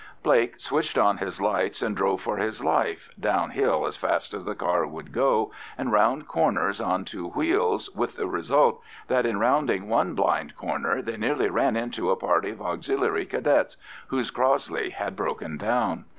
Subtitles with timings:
[0.23, 4.43] Blake switched on his lights and drove for his life, down hill as fast as
[4.45, 9.37] the car would go and round corners on two wheels, with the result that in
[9.37, 13.77] rounding one blind corner they nearly ran into a party of Auxiliary Cadets,
[14.07, 16.05] whose Crossley had broken down.